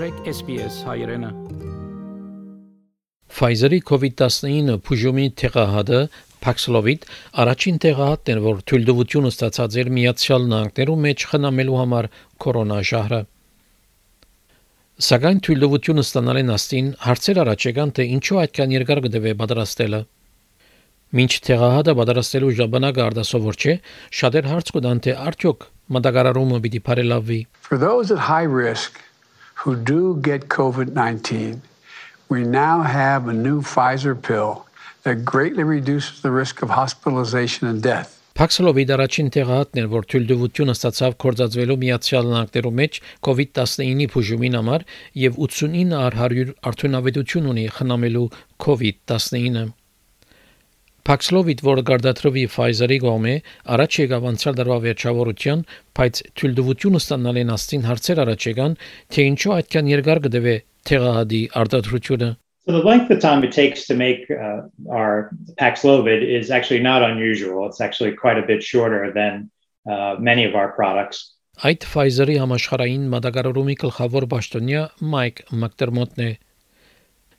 մտրեք 0.00 0.28
SPS 0.30 0.76
հայրենը։ 0.88 1.28
Pfizer-ի 3.36 3.80
COVID-19 3.90 4.78
բուժումի 4.86 5.24
թեղահատը 5.36 5.98
Paxlovid 6.40 7.02
առաջին 7.42 7.80
տեղահատն 7.84 8.32
էր, 8.32 8.40
որ 8.46 8.62
թույլտվություն 8.70 9.28
ստացած 9.28 9.76
էր 9.82 9.90
Միացյալ 9.98 10.46
Նահանգներում 10.52 11.04
մեջ 11.04 11.24
խնամելու 11.32 11.76
համար 11.80 12.08
կորոնա 12.44 12.78
ժահրը։ 12.92 13.20
Սակայն 15.10 15.42
թույլտվությունը 15.44 16.06
ստանալեն 16.08 16.54
աստին 16.56 16.88
հարցեր 17.04 17.42
առաջ 17.44 17.68
եկան, 17.68 17.94
թե 18.00 18.08
ինչու 18.16 18.40
այդքան 18.40 18.74
երկար 18.80 19.02
կդեվե 19.04 19.36
պատրաստելը։ 19.44 20.02
Մինչ 21.20 21.32
թեղահատը 21.50 21.96
պատրաստելու 22.00 22.56
ժամանակը 22.62 23.04
արդասովոր 23.10 23.60
չէ, 23.60 23.76
շատեր 24.16 24.50
հարց 24.54 24.74
կտան, 24.80 25.04
թե 25.04 25.20
արդյոք 25.28 25.70
մտակարարումը 25.90 26.64
պիտի 26.64 26.84
բարելավվի։ 26.88 27.40
For 27.68 27.76
those 27.76 28.14
at 28.14 28.30
high 28.30 28.46
risk 28.46 29.09
who 29.60 29.76
do 29.76 30.16
get 30.22 30.48
COVID 30.48 30.92
19, 30.92 31.60
we 32.28 32.44
now 32.44 32.80
have 32.82 33.28
a 33.28 33.32
new 33.32 33.60
Pfizer 33.60 34.16
pill 34.20 34.66
that 35.02 35.24
greatly 35.24 35.64
reduces 35.64 36.22
the 36.22 36.30
risk 36.30 36.62
of 36.62 36.70
hospitalization 36.70 37.68
and 37.68 37.82
death. 37.82 38.16
Paxlovid 38.40 38.88
առաջին 38.94 39.26
տեղահատն 39.34 39.80
էր, 39.82 39.88
որ 39.92 40.04
թույլտվությունը 40.10 40.74
ստացավ 40.76 41.16
կորցածվելու 41.24 41.76
Միացյալ 41.82 42.28
Նահանգներու 42.30 42.72
մեջ 42.78 43.00
COVID-19-ի 43.26 44.06
բուժումին 44.14 44.56
համար 44.60 44.86
եւ 45.24 45.36
89 45.48 45.98
առ 45.98 46.16
100 46.22 46.54
արդյունավետություն 46.70 47.50
ունի 47.52 47.66
խնամելու 47.76 48.24
COVID-19-ը։ 48.64 49.66
Paxlovid, 51.08 51.62
որը 51.64 51.82
գարդատրվի 51.88 52.42
Pfizer-ի 52.52 52.98
կողմէ, 53.04 53.34
առաջ 53.74 53.96
եկավ 54.00 54.26
անցյալ 54.30 54.58
դարվա 54.58 54.76
վերջավորության, 54.84 55.62
բայց 55.96 56.20
թույլտվությունը 56.40 57.00
ստանալեն 57.00 57.52
աստին 57.56 57.86
հարցեր 57.88 58.20
առաջ 58.24 58.46
եկան, 58.50 58.76
թե 59.14 59.26
ինչու 59.30 59.54
այդքան 59.56 59.90
երկար 59.90 60.20
կդեվե 60.26 60.54
թեղահատի 60.90 61.42
արտադրությունը։ 61.62 62.30
So 62.68 62.72
the 62.76 62.84
length 62.84 63.10
of 63.10 63.20
time 63.20 63.42
it 63.42 63.52
takes 63.52 63.86
to 63.86 63.94
make 63.94 64.30
uh, 64.30 64.68
our 64.90 65.30
Paxlovid 65.58 66.20
is 66.22 66.50
actually 66.50 66.80
not 66.80 67.02
unusual. 67.02 67.66
It's 67.66 67.80
actually 67.80 68.12
quite 68.12 68.38
a 68.38 68.46
bit 68.46 68.62
shorter 68.62 69.10
than 69.10 69.50
uh, 69.90 70.16
many 70.20 70.44
of 70.44 70.54
our 70.54 70.68
products. 70.76 71.32
Այդ 71.60 71.82
Pfizer-ի 71.84 72.36
համաշխարհային 72.40 73.08
մատակարարումի 73.12 73.74
գլխավոր 73.80 74.26
պաշտոնյա 74.30 74.84
Մայք 75.14 75.42
Մակդերմոտն 75.64 76.22
է 76.24 76.30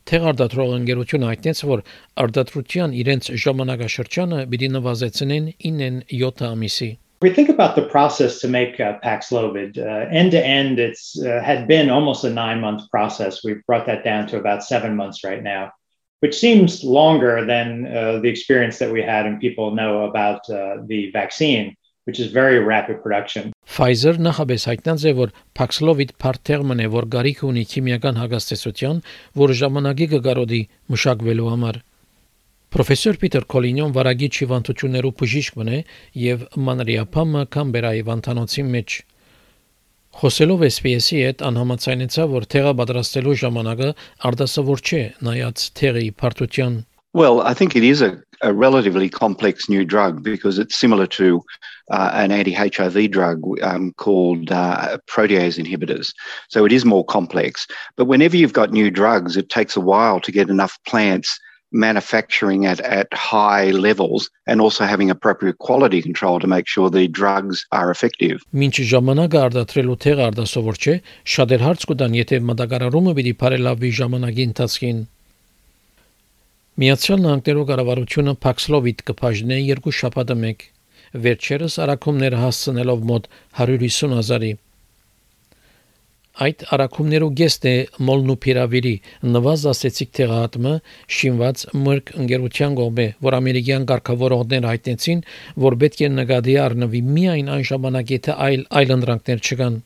Թեղարտադրող 0.06 0.74
ընկերությունը 0.76 1.26
հայտնեց, 1.32 1.60
որ 1.66 1.80
արտադրության 2.22 2.92
իրենց 3.00 3.30
ժամանակաշրջանը 3.44 4.44
պիտի 4.52 4.68
նվազեցնեն 4.76 5.48
9-ն 5.64 5.98
7 6.12 6.46
ամիսի։ 6.52 6.90
We 7.22 7.30
think 7.30 7.48
about 7.48 7.76
the 7.76 7.82
process 7.82 8.40
to 8.40 8.48
make 8.48 8.78
uh, 8.78 9.00
Paxlovid. 9.02 9.78
Uh, 9.78 10.06
end 10.12 10.32
to 10.32 10.46
end, 10.46 10.78
it's 10.78 11.18
uh, 11.18 11.40
had 11.42 11.66
been 11.66 11.88
almost 11.88 12.24
a 12.24 12.30
nine 12.30 12.60
month 12.60 12.88
process. 12.90 13.42
We've 13.42 13.64
brought 13.66 13.86
that 13.86 14.04
down 14.04 14.26
to 14.28 14.36
about 14.36 14.62
seven 14.62 14.94
months 14.94 15.24
right 15.24 15.42
now, 15.42 15.72
which 16.20 16.38
seems 16.38 16.84
longer 16.84 17.46
than 17.46 17.86
uh, 17.86 18.18
the 18.20 18.28
experience 18.28 18.78
that 18.78 18.92
we 18.92 19.02
had 19.02 19.24
and 19.26 19.40
people 19.40 19.74
know 19.74 20.04
about 20.04 20.48
uh, 20.50 20.76
the 20.84 21.10
vaccine. 21.10 21.74
Which 22.11 22.19
is 22.19 22.31
very 22.33 22.59
rapid 22.59 22.97
production. 23.03 23.53
Pfizer 23.71 24.17
նախաբես 24.19 24.65
հայտնած 24.67 25.03
է, 25.07 25.11
որ 25.15 25.29
Paxlovid 25.55 26.11
փարթերմն 26.19 26.83
է, 26.83 26.87
որ 26.91 27.07
գարիք 27.15 27.43
ունի 27.47 27.63
քիմիական 27.71 28.19
հագաստեցության, 28.19 28.99
որ 29.41 29.53
ժամանակի 29.61 30.07
կգարոդի 30.15 30.61
մշակվելու 30.91 31.47
համար։ 31.53 31.79
Պրոֆեսոր 32.71 33.21
Պիտեր 33.21 33.47
Կոլինյոն 33.51 33.95
վարագի 33.95 34.29
ճիվանտություններու 34.35 35.13
բժիշկն 35.21 35.71
է 35.71 35.79
եւ 36.25 36.45
մանրիապամը 36.67 37.41
Կամբերայի 37.55 38.05
վանտանոցի 38.11 38.67
մեջ 38.75 38.99
Խոսելով 40.21 40.63
SPS-ի 40.67 41.19
հետ 41.23 41.41
անհամաձայնեցավ, 41.47 42.31
որ 42.35 42.45
թեղը 42.51 42.71
պատրաստելու 42.81 43.35
ժամանակը 43.41 43.91
արդասավոր 44.27 44.81
չէ, 44.83 45.03
նայած 45.27 45.67
թեղի 45.79 46.09
բարդության 46.19 46.73
Well, 47.12 47.40
I 47.40 47.54
think 47.54 47.74
it 47.74 47.82
is 47.82 48.02
a, 48.02 48.20
a 48.42 48.52
relatively 48.52 49.08
complex 49.08 49.70
new 49.70 49.86
drug 49.86 50.22
because 50.22 50.58
it's 50.58 50.76
similar 50.76 51.06
to 51.06 51.42
uh, 51.90 52.10
an 52.12 52.30
anti 52.30 52.52
HIV 52.52 53.10
drug 53.10 53.42
um, 53.62 53.94
called 53.94 54.52
uh, 54.52 54.98
protease 55.08 55.56
inhibitors. 55.58 56.12
So 56.48 56.66
it 56.66 56.72
is 56.72 56.84
more 56.84 57.06
complex. 57.06 57.66
But 57.96 58.04
whenever 58.04 58.36
you've 58.36 58.52
got 58.52 58.70
new 58.70 58.90
drugs, 58.90 59.36
it 59.36 59.48
takes 59.48 59.76
a 59.76 59.80
while 59.80 60.20
to 60.20 60.30
get 60.30 60.50
enough 60.50 60.78
plants 60.86 61.40
manufacturing 61.72 62.66
at, 62.66 62.80
at 62.80 63.12
high 63.12 63.70
levels 63.70 64.30
and 64.46 64.60
also 64.60 64.84
having 64.84 65.10
appropriate 65.10 65.58
quality 65.58 66.00
control 66.02 66.38
to 66.38 66.46
make 66.46 66.68
sure 66.68 66.90
the 66.90 67.08
drugs 67.08 67.66
are 67.72 67.90
effective. 67.90 68.44
Մինչ 68.54 68.76
ժամանակը 68.92 69.42
արդատրելու 69.48 69.98
թեղ 70.04 70.22
արդասովոր 70.28 70.78
չէ, 70.78 70.96
շատեր 71.34 71.66
հարց 71.66 71.90
կտան, 71.90 72.16
եթե 72.22 72.40
մտակարարումը 72.52 73.16
պիտի 73.18 73.34
բարելավվի 73.42 73.92
ժամանակի 74.00 74.48
ընթացքին 74.52 75.04
Միացյալ 76.79 77.19
Նահանգներու 77.19 77.63
կառավարությունը 77.67 78.33
Paxlovid 78.43 79.01
կփաժնե 79.07 79.55
երկու 79.59 79.91
շաբաթը 79.97 80.35
մեկ 80.43 80.61
վերջերս 81.25 81.73
արակումներ 81.83 82.35
հասցնելով 82.39 83.01
մոտ 83.09 83.27
150 83.63 84.15
հազարի 84.15 84.51
Այդ 86.47 86.63
արակումներու 86.77 87.29
գեստ 87.41 87.67
է 87.73 87.75
Մոլնուպիրավիրի 88.07 88.93
նվազ 89.35 89.67
ասեցիկ 89.73 90.15
տեղահատումը 90.21 90.73
շինված 91.19 91.67
մրկ 91.83 92.15
ընկերության 92.23 92.79
կողմէ, 92.79 93.07
որ 93.27 93.39
ամերիկյան 93.41 93.87
ղեկավարողներ 93.91 94.71
հայտնեցին, 94.71 95.23
որ 95.67 95.79
պետք 95.83 96.07
է 96.07 96.11
նկատի 96.15 96.59
առնվի 96.71 97.05
միայն 97.19 97.55
այն 97.57 97.69
ժամանակ, 97.73 98.15
եթե 98.15 98.37
այլ 98.47 98.67
այլընտրանքներ 98.81 99.43
չկան։ 99.43 99.81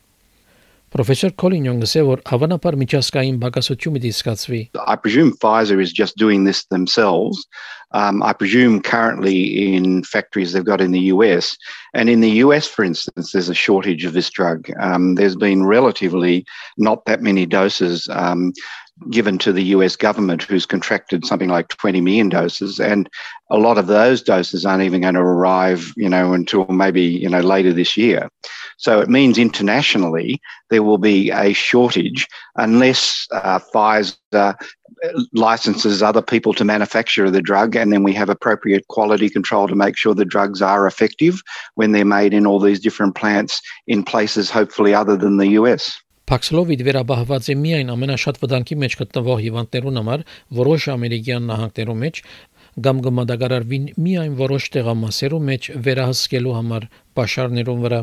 Professor 0.90 1.30
Colin 1.30 1.64
Yongasewar, 1.64 2.22
Avana 2.22 2.60
Parmichaskaim 2.60 3.38
Bakasuchumidis 3.38 4.22
Katsvi. 4.22 4.70
I 4.86 4.96
presume 4.96 5.36
Pfizer 5.36 5.80
is 5.80 5.92
just 5.92 6.16
doing 6.16 6.44
this 6.44 6.64
themselves. 6.66 7.46
Um, 7.92 8.22
I 8.22 8.32
presume 8.32 8.80
currently 8.80 9.74
in 9.74 10.02
factories 10.04 10.52
they've 10.52 10.64
got 10.64 10.80
in 10.80 10.92
the 10.92 11.08
US. 11.12 11.56
And 11.94 12.08
in 12.08 12.20
the 12.20 12.30
US, 12.42 12.66
for 12.68 12.84
instance, 12.84 13.32
there's 13.32 13.48
a 13.48 13.54
shortage 13.54 14.04
of 14.04 14.12
this 14.12 14.30
drug. 14.30 14.68
Um, 14.80 15.14
there's 15.16 15.36
been 15.36 15.64
relatively 15.64 16.44
not 16.76 17.04
that 17.06 17.22
many 17.22 17.46
doses. 17.46 18.08
Um, 18.10 18.52
given 19.10 19.38
to 19.38 19.52
the 19.52 19.62
US 19.64 19.96
government, 19.96 20.42
who's 20.42 20.66
contracted 20.66 21.26
something 21.26 21.48
like 21.48 21.68
20 21.68 22.00
million 22.00 22.28
doses, 22.28 22.80
and 22.80 23.08
a 23.50 23.58
lot 23.58 23.78
of 23.78 23.86
those 23.86 24.22
doses 24.22 24.64
aren't 24.64 24.82
even 24.82 25.02
going 25.02 25.14
to 25.14 25.20
arrive, 25.20 25.92
you 25.96 26.08
know, 26.08 26.32
until 26.32 26.66
maybe 26.66 27.02
you 27.02 27.28
know 27.28 27.40
later 27.40 27.72
this 27.72 27.96
year. 27.96 28.28
So 28.78 29.00
it 29.00 29.08
means 29.08 29.38
internationally 29.38 30.40
there 30.70 30.82
will 30.82 30.98
be 30.98 31.30
a 31.30 31.52
shortage 31.52 32.26
unless 32.56 33.26
uh, 33.32 33.58
Pfizer 33.74 34.56
licenses 35.32 36.02
other 36.02 36.22
people 36.22 36.54
to 36.54 36.64
manufacture 36.64 37.30
the 37.30 37.42
drug, 37.42 37.76
and 37.76 37.92
then 37.92 38.02
we 38.02 38.12
have 38.14 38.28
appropriate 38.28 38.86
quality 38.88 39.28
control 39.28 39.68
to 39.68 39.74
make 39.74 39.96
sure 39.96 40.14
the 40.14 40.24
drugs 40.24 40.62
are 40.62 40.86
effective 40.86 41.42
when 41.74 41.92
they're 41.92 42.04
made 42.04 42.32
in 42.32 42.46
all 42.46 42.58
these 42.58 42.80
different 42.80 43.14
plants 43.14 43.60
in 43.86 44.02
places 44.02 44.50
hopefully 44.50 44.94
other 44.94 45.16
than 45.16 45.36
the 45.36 45.48
US. 45.48 46.00
Paxlovid 46.26 46.80
վերաբահված 46.86 47.48
է 47.52 47.54
միայն 47.62 47.90
ամենաշատ 47.94 48.38
վտանգի 48.42 48.76
մեջ 48.82 48.94
գտնվող 49.00 49.42
հիվանդներուն 49.44 50.00
համար 50.00 50.24
որոշ 50.58 50.86
ամերիկյան 50.96 51.44
նահանգներում 51.52 52.00
մեջ 52.04 52.20
կամ 52.86 53.02
գմադագարարվին 53.06 53.84
միայն 54.06 54.34
որոշ 54.40 54.66
տեղամասերու 54.76 55.42
մեջ 55.50 55.68
վերահսկելու 55.86 56.56
համար 56.56 56.88
պաշարներուն 57.20 57.84
վրա 57.86 58.00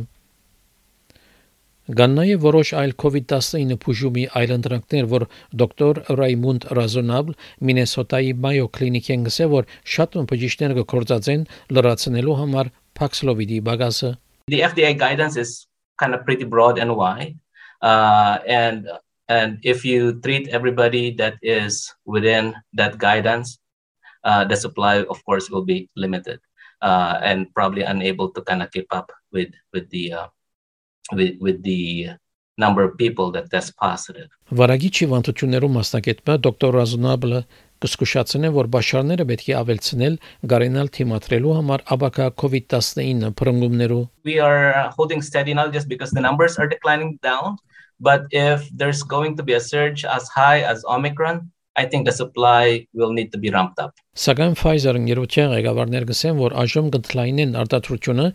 Կան 1.84 2.14
նաև 2.16 2.44
որոշ 2.48 2.70
այլ 2.80 2.94
COVID-19 3.04 3.76
բուժումի 3.84 4.22
այլընտրանքներ, 4.40 5.08
որ 5.12 5.26
դոկտոր 5.60 5.98
Ռայմոնդ 6.16 6.68
Ռազոնաբլ 6.80 7.36
Մինեսոտայի 7.68 8.30
Mayo 8.46 8.70
Clinic-ին 8.78 9.26
գսե, 9.28 9.50
որ 9.52 9.68
շատ 9.96 10.16
բժիշկներ 10.32 10.78
կկործածեն 10.80 11.44
լրացնելու 11.76 12.40
համար 12.40 12.72
Paxlovid-ի 12.96 13.60
բագասը։ 13.68 14.16
The 14.48 14.64
FDA 14.72 14.96
guidance 14.96 15.36
is 15.36 15.68
kind 16.00 16.16
of 16.16 16.24
pretty 16.24 16.48
broad 16.48 16.80
and 16.80 16.96
wide. 16.96 17.43
Uh, 17.84 18.40
and 18.48 18.88
and 19.28 19.60
if 19.64 19.84
you 19.84 20.20
treat 20.24 20.48
everybody 20.48 21.12
that 21.20 21.36
is 21.44 21.92
within 22.06 22.56
that 22.74 22.98
guidance, 22.98 23.60
uh, 24.24 24.44
the 24.48 24.56
supply, 24.56 25.04
of 25.04 25.20
course, 25.26 25.50
will 25.52 25.66
be 25.68 25.90
limited 25.96 26.40
uh, 26.82 27.20
and 27.22 27.54
probably 27.54 27.84
unable 27.84 28.32
to 28.32 28.42
kind 28.42 28.64
of 28.64 28.72
keep 28.72 28.88
up 28.92 29.12
with 29.32 29.52
with 29.74 29.90
the 29.92 30.14
uh, 30.14 30.28
with 31.12 31.36
with 31.40 31.64
the 31.64 32.16
number 32.58 32.84
of 32.84 32.98
people 32.98 33.32
that 33.34 33.50
test 33.50 33.76
positive. 33.78 34.30
Վարագի 34.54 34.90
ճիվանտություններում 34.98 35.78
մասնակետը 35.80 36.36
դոկտոր 36.46 36.78
Ռազոնաբլը 36.80 37.40
կսկուշացնե, 37.84 38.52
որ 38.56 38.70
բաշարները 38.74 39.26
պետք 39.32 39.48
է 39.50 39.56
ավելցնել 39.60 40.18
գարենալ 40.54 40.92
թիմատրելու 40.98 41.56
համար 41.60 41.86
աբակա 41.96 42.28
COVID-19 42.44 43.34
փրկումներու։ 43.40 44.04
We 44.30 44.38
are 44.40 44.94
holding 44.98 45.22
steady 45.22 45.54
not 45.58 45.74
just 45.74 45.90
because 45.90 46.14
the 46.16 46.22
numbers 46.22 46.58
are 46.58 46.70
declining 46.70 47.18
down, 47.26 47.58
but 48.00 48.30
if 48.32 48.70
there's 48.72 49.04
going 49.04 49.36
to 49.38 49.44
be 49.44 49.54
a 49.54 49.64
surge 49.64 50.06
as 50.06 50.30
high 50.30 50.62
as 50.62 50.86
Omicron, 50.86 51.50
I 51.76 51.86
think 51.90 52.06
the 52.06 52.14
supply 52.14 52.86
will 52.94 53.14
need 53.18 53.32
to 53.34 53.40
be 53.42 53.50
ramped 53.50 53.80
up. 53.82 53.98
Սակայն 54.14 54.54
Pfizer-ն 54.60 55.08
երոքյան 55.10 55.54
ղեկավարներ 55.58 56.04
գսեն, 56.12 56.36
որ 56.38 56.54
այժմ 56.64 56.90
կընդլայնեն 56.94 57.56
արտադրությունը 57.64 58.28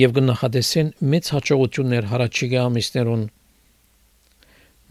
եւ 0.00 0.12
կնախադեսեն 0.18 0.92
մեծ 1.14 1.30
հաջողություններ 1.34 2.06
հարաճիգա 2.14 2.60
ամիսներուն։ 2.70 3.24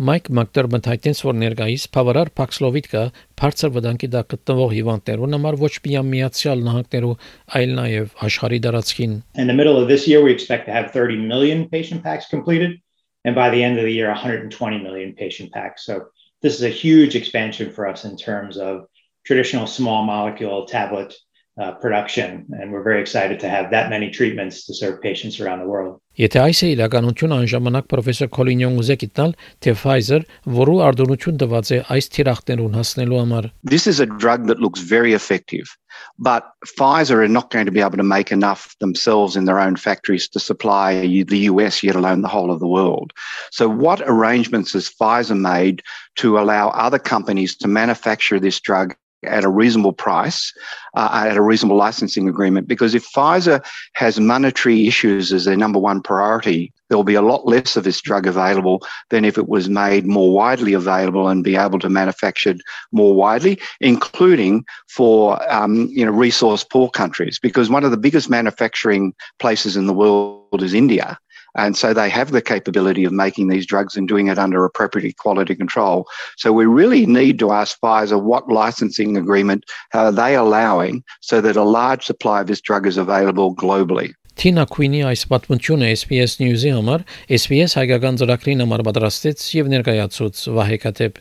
Մայք 0.01 0.31
Մակդերմոտ 0.33 0.87
հայտնեց, 0.89 1.19
որ 1.21 1.35
ներկայիս 1.37 1.83
բավարար 1.93 2.29
Paxlovid 2.33 2.87
կա 2.89 3.01
բարձր 3.37 3.71
վտանգի 3.75 4.07
տակ 4.15 4.31
գտնվող 4.31 4.71
հիվանդներուն 4.73 5.37
համար 5.37 5.57
ոչ 5.61 5.69
միայն 5.85 6.07
Միացյալ 6.09 6.63
Նահանգներու, 6.65 7.11
այլ 7.59 7.75
նաև 7.77 8.15
աշխարհի 8.27 8.59
դարածքին։ 8.65 9.13
In 9.37 9.51
the 9.51 9.53
middle 9.53 9.77
of 9.77 9.87
this 9.93 10.07
year 10.09 10.23
we 10.25 10.33
expect 10.33 10.65
to 10.65 10.73
have 10.73 10.89
30 10.89 11.21
million 11.29 11.69
patient 11.69 12.01
packs 12.01 12.25
completed 12.25 12.81
and 13.23 13.35
by 13.35 13.51
the 13.53 13.61
end 13.61 13.77
of 13.77 13.85
the 13.85 13.93
year 13.93 14.09
120 14.09 14.81
million 14.81 15.13
patient 15.13 15.53
packs. 15.53 15.85
So 15.85 16.09
this 16.41 16.55
is 16.55 16.63
a 16.63 16.73
huge 16.73 17.15
expansion 17.15 17.69
for 17.69 17.85
us 17.85 18.03
in 18.03 18.17
terms 18.17 18.57
of 18.57 18.87
traditional 19.27 19.67
small 19.67 20.03
molecule 20.09 20.65
tablet 20.65 21.13
uh, 21.58 21.72
production 21.72 22.46
and 22.52 22.72
we're 22.72 22.82
very 22.82 23.00
excited 23.00 23.40
to 23.40 23.48
have 23.48 23.70
that 23.70 23.90
many 23.90 24.10
treatments 24.10 24.64
to 24.66 24.74
serve 24.74 25.02
patients 25.02 25.40
around 25.40 25.58
the 25.58 25.66
world. 25.66 26.00
Եթե 26.18 26.38
այս 26.42 26.60
է 26.66 26.68
իրականությունը 26.74 27.36
անժամանակ 27.44 27.84
պրոֆեսոր 27.90 28.28
Քոլինյոն 28.34 28.78
ուզեք 28.82 29.02
իտնալ, 29.06 29.34
թե 29.62 29.74
Pfizer 29.78 30.24
որու 30.50 30.80
արդյունություն 30.86 31.36
տված 31.42 31.70
է 31.76 31.78
այս 31.94 32.10
թիրախներուն 32.14 32.78
հասնելու 32.78 33.20
համար։ 33.22 33.46
This 33.62 33.86
is 33.86 34.00
a 34.02 34.06
drug 34.06 34.48
that 34.50 34.58
looks 34.58 34.82
very 34.82 35.14
effective, 35.14 35.70
but 36.18 36.50
Pfizer 36.66 37.22
are 37.22 37.30
not 37.30 37.50
going 37.54 37.66
to 37.70 37.74
be 37.74 37.82
able 37.86 38.02
to 38.02 38.08
make 38.14 38.32
enough 38.34 38.74
themselves 38.80 39.36
in 39.36 39.44
their 39.44 39.60
own 39.60 39.76
factories 39.76 40.28
to 40.30 40.40
supply 40.40 41.06
the 41.06 41.42
US, 41.50 41.82
yet 41.82 41.94
alone 41.94 42.22
the 42.22 42.34
whole 42.34 42.50
of 42.50 42.58
the 42.58 42.66
world. 42.70 43.12
So, 43.52 43.68
what 43.68 44.02
arrangements 44.02 44.72
has 44.72 44.90
Pfizer 44.90 45.38
made 45.38 45.82
to 46.16 46.38
allow 46.38 46.70
other 46.70 46.98
companies 46.98 47.54
to 47.62 47.68
manufacture 47.68 48.40
this 48.40 48.58
drug 48.58 48.96
at 49.25 49.43
a 49.43 49.49
reasonable 49.49 49.93
price, 49.93 50.53
uh, 50.95 51.25
at 51.29 51.37
a 51.37 51.41
reasonable 51.41 51.77
licensing 51.77 52.27
agreement. 52.27 52.67
Because 52.67 52.95
if 52.95 53.09
Pfizer 53.11 53.63
has 53.93 54.19
monetary 54.19 54.87
issues 54.87 55.31
as 55.31 55.45
their 55.45 55.57
number 55.57 55.79
one 55.79 56.01
priority, 56.01 56.73
there'll 56.89 57.03
be 57.03 57.15
a 57.15 57.21
lot 57.21 57.47
less 57.47 57.75
of 57.75 57.83
this 57.83 58.01
drug 58.01 58.27
available 58.27 58.85
than 59.09 59.25
if 59.25 59.37
it 59.37 59.47
was 59.47 59.69
made 59.69 60.05
more 60.05 60.31
widely 60.31 60.73
available 60.73 61.27
and 61.27 61.43
be 61.43 61.55
able 61.55 61.79
to 61.79 61.89
manufactured 61.89 62.61
more 62.91 63.15
widely, 63.15 63.59
including 63.79 64.65
for 64.87 65.41
um, 65.51 65.87
you 65.91 66.05
know 66.05 66.11
resource 66.11 66.63
poor 66.63 66.89
countries. 66.89 67.39
Because 67.39 67.69
one 67.69 67.83
of 67.83 67.91
the 67.91 67.97
biggest 67.97 68.29
manufacturing 68.29 69.13
places 69.39 69.75
in 69.75 69.87
the 69.87 69.93
world 69.93 70.61
is 70.61 70.73
India. 70.73 71.17
And 71.56 71.76
so 71.76 71.92
they 71.92 72.08
have 72.10 72.30
the 72.30 72.42
capability 72.42 73.04
of 73.04 73.12
making 73.12 73.48
these 73.48 73.66
drugs 73.66 73.96
and 73.96 74.06
doing 74.06 74.28
it 74.28 74.38
under 74.38 74.64
appropriate 74.64 75.16
quality 75.16 75.54
control. 75.54 76.06
So 76.36 76.52
we 76.52 76.66
really 76.66 77.06
need 77.06 77.38
to 77.40 77.52
ask 77.52 77.80
Pfizer 77.80 78.22
what 78.22 78.48
licensing 78.48 79.16
agreement 79.16 79.64
are 79.94 80.12
they 80.12 80.34
allowing 80.34 81.02
so 81.20 81.40
that 81.40 81.56
a 81.56 81.64
large 81.64 82.04
supply 82.04 82.42
of 82.42 82.46
this 82.46 82.60
drug 82.60 82.86
is 82.86 82.96
available 82.96 83.54
globally. 83.54 84.14
Թինա 84.38 84.68
Քուինի 84.70 85.00
այս 85.02 85.24
պատմությունը 85.32 85.86
SPS 85.96 86.36
News-ի 86.38 86.70
համար 86.70 87.02
SPS 87.34 87.72
հայկական 87.74 88.20
ծրագրին 88.20 88.62
համար 88.62 88.84
պատրաստեց 88.86 89.42
եւ 89.56 89.70
ներկայացուց 89.72 90.42
Վահե 90.54 90.78
Կատեփ։ 90.84 91.18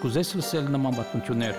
Կուզես 0.00 0.30
լսել 0.38 0.70
նման 0.76 0.94
պատմություններ, 1.00 1.58